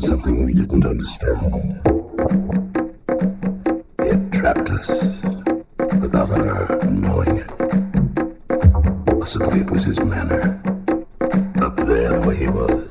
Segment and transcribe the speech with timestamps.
[0.00, 1.80] something we didn't understand.
[4.00, 5.22] It trapped us
[6.00, 7.48] without our knowing it.
[9.06, 10.60] Possibly it was his manner
[11.62, 12.85] up there where he was.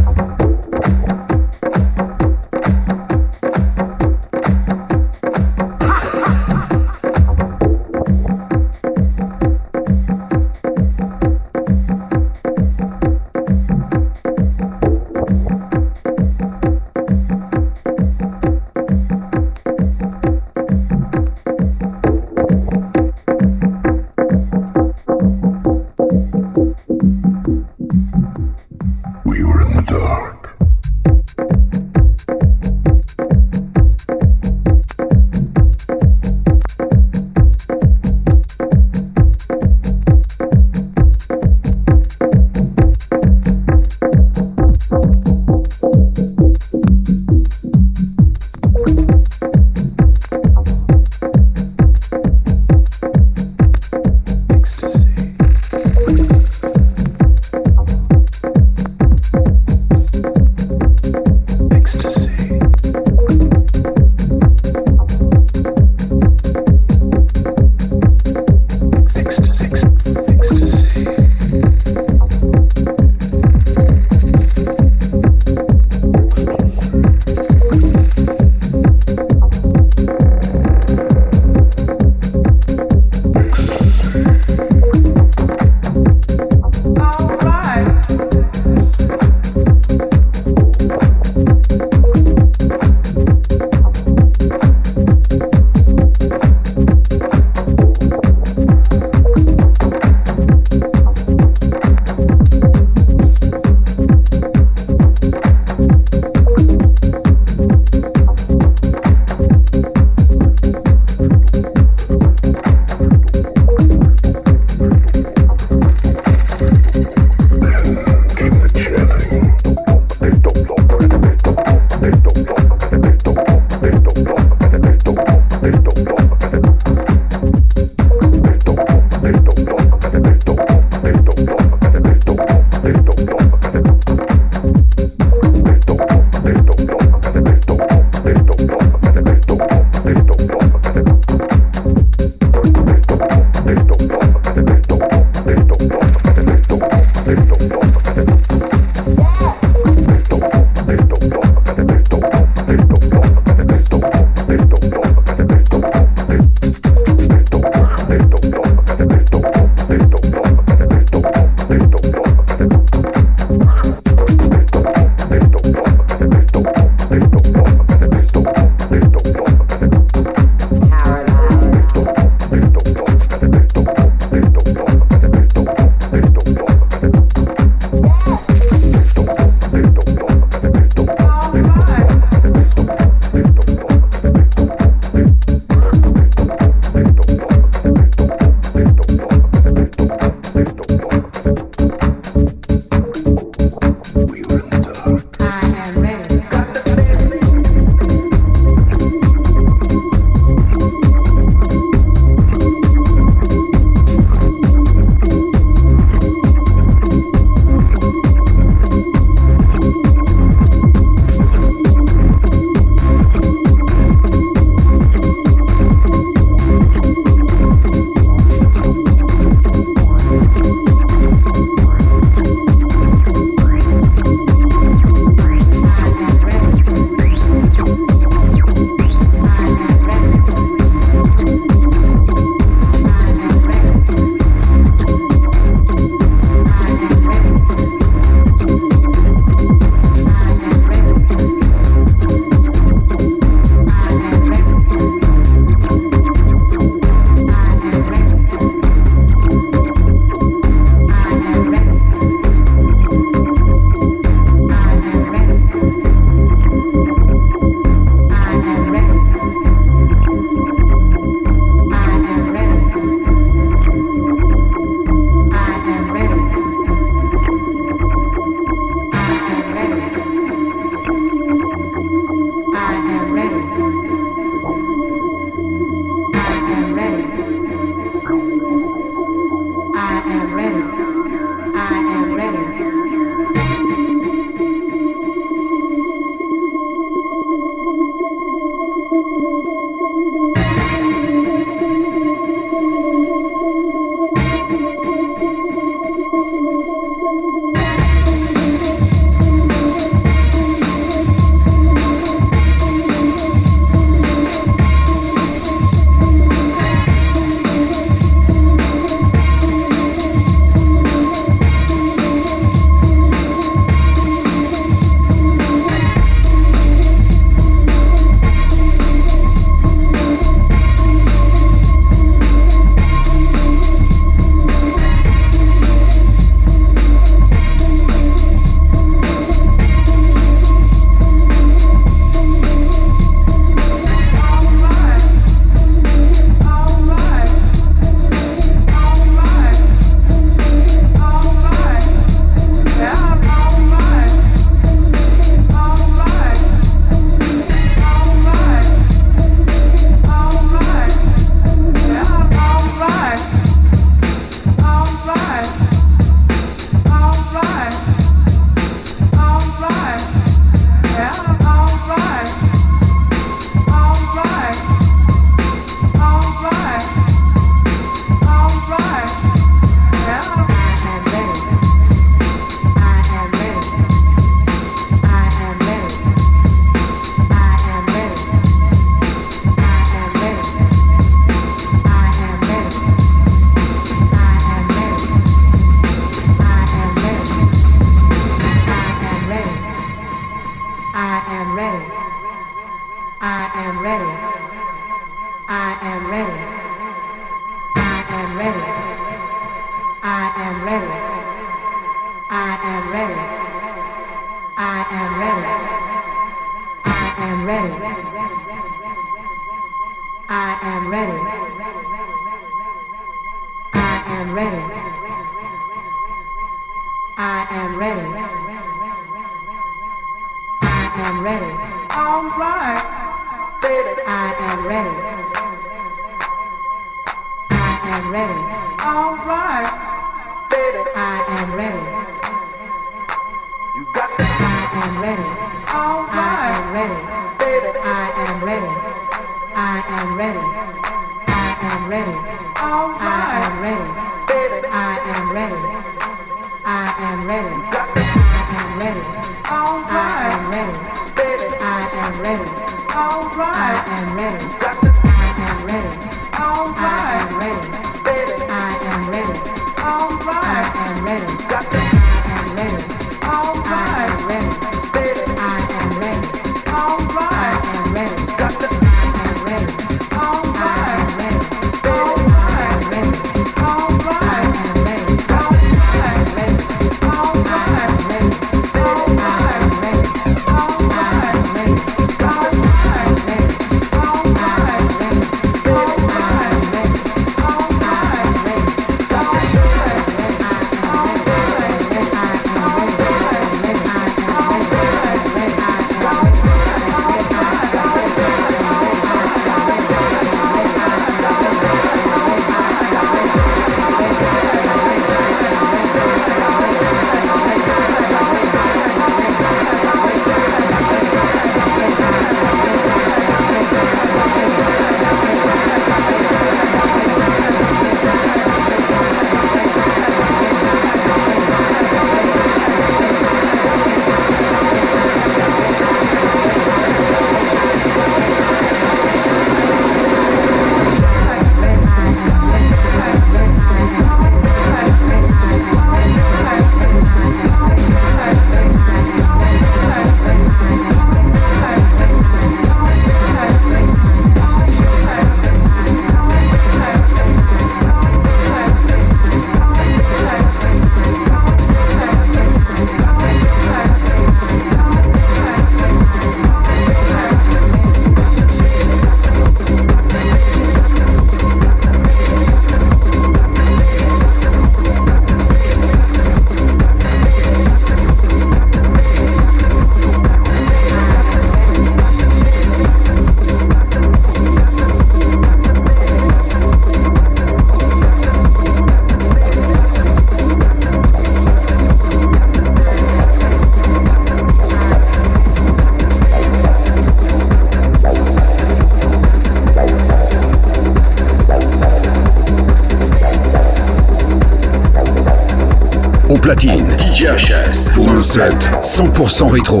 [596.64, 597.04] Platine.
[597.18, 600.00] DJ HS pour un set 100% rétro.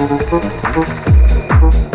[0.00, 1.87] Uh-huh.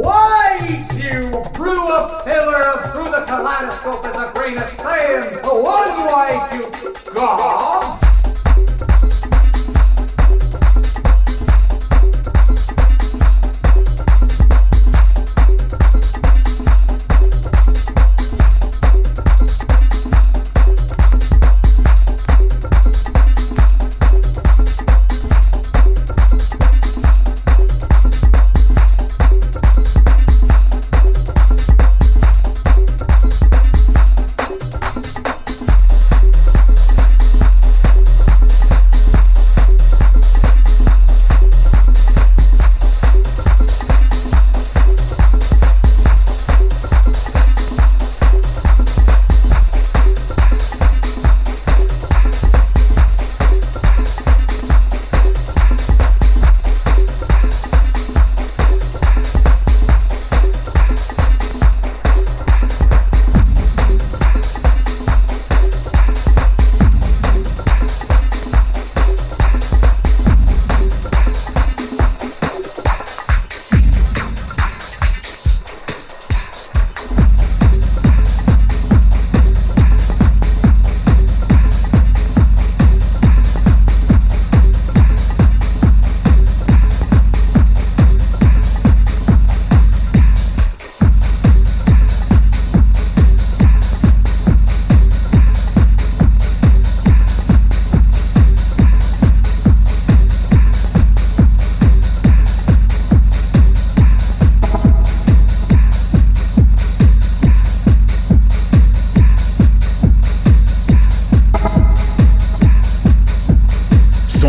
[0.00, 1.20] Why Twice you
[1.54, 5.36] brew a pillar through the kaleidoscope as a grain of sand.
[5.44, 8.17] One why white you gods.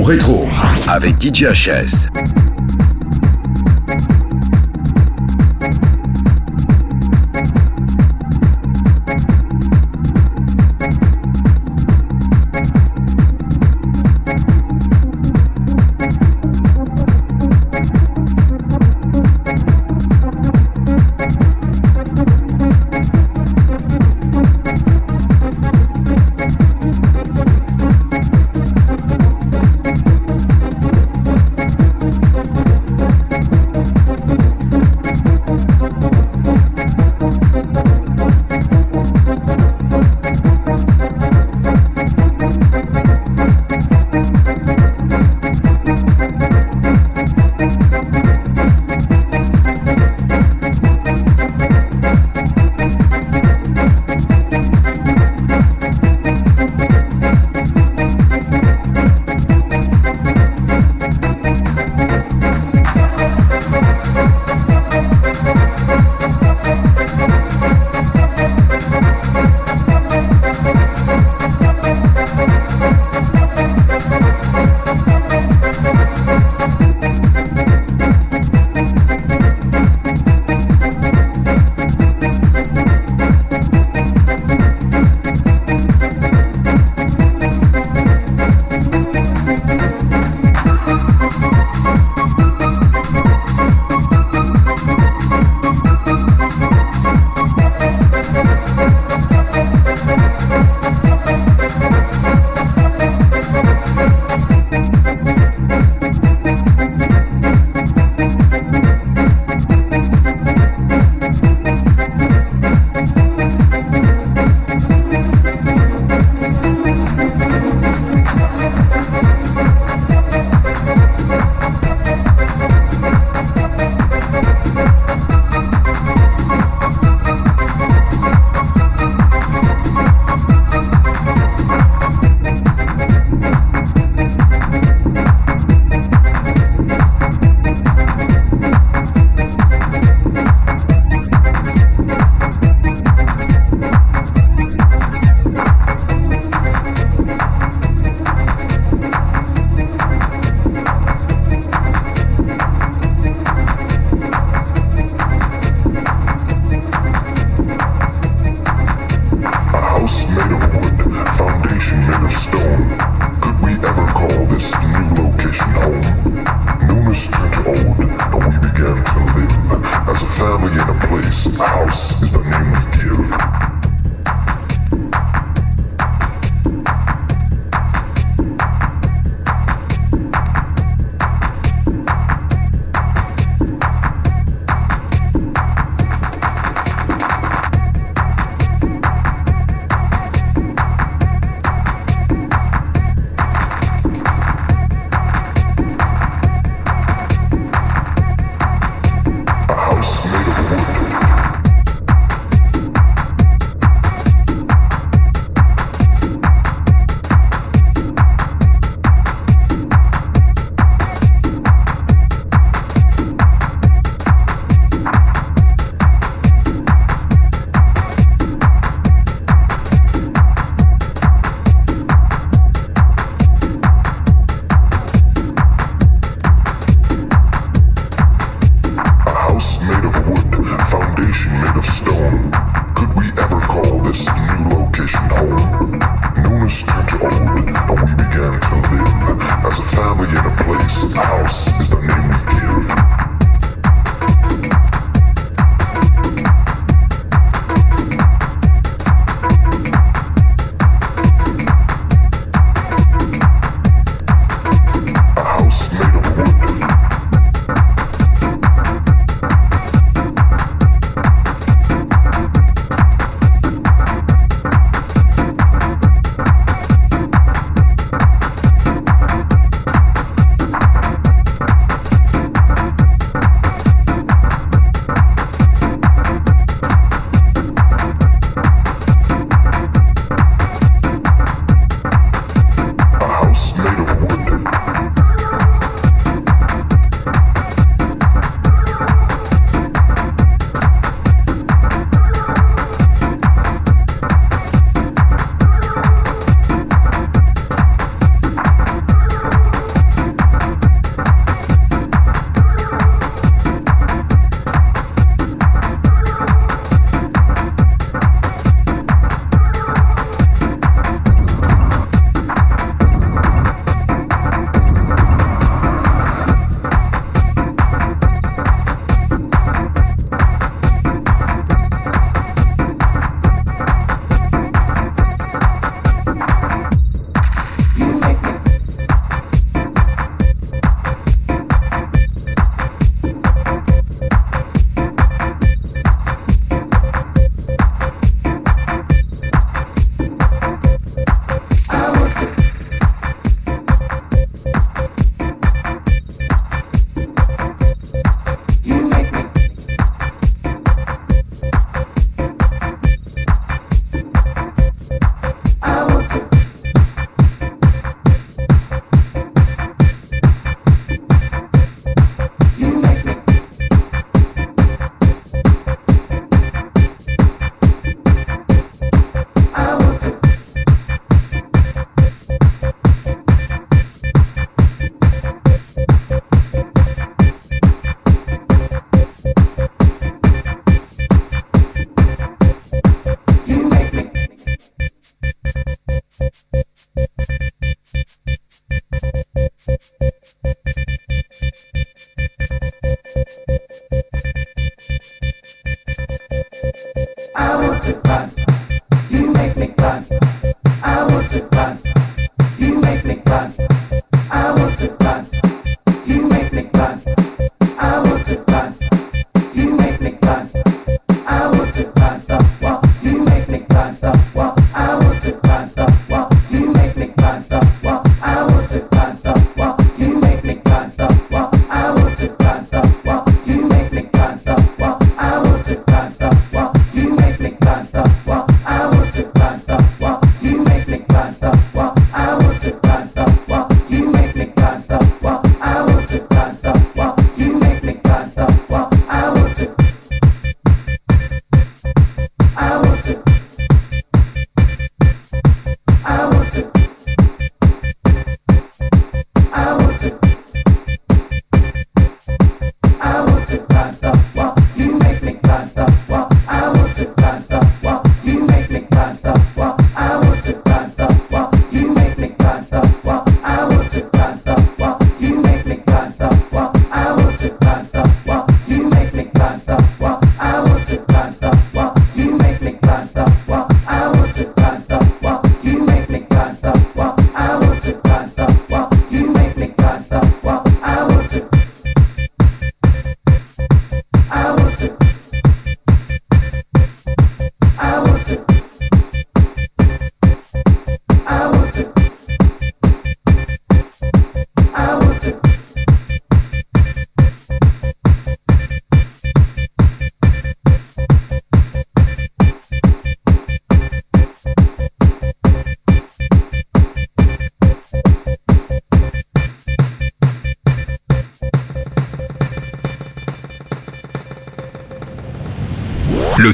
[0.00, 0.48] Rétro
[0.88, 2.31] avec DJ HS.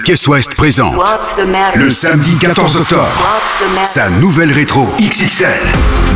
[0.08, 0.94] Caisse Ouest présente.
[1.74, 3.12] Le samedi 14 octobre
[3.84, 5.48] sa nouvelle rétro XXL.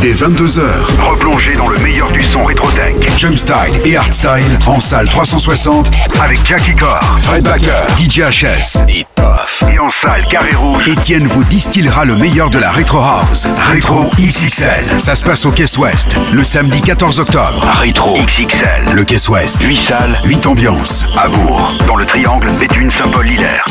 [0.00, 0.62] Dès 22h,
[1.10, 5.90] replongez dans le meilleur du son rétro-tech, Jumpstyle et Hardstyle en salle 360
[6.22, 9.04] avec Jackie Core, Fred Baker, DJ HS et
[9.42, 9.64] Toff.
[9.72, 13.46] Et en salle Carré Rouge, Étienne vous distillera le meilleur de la Retro House.
[13.70, 15.00] Rétro XXL.
[15.00, 17.64] Ça se passe au Caisse Ouest le samedi 14 octobre.
[17.80, 18.94] Rétro XXL.
[18.94, 19.62] Le Caisse Ouest.
[19.62, 21.04] 8 salles, 8 ambiances.
[21.16, 23.64] À Bourg, dans le triangle Béthune Saint-Paul-Hilaire.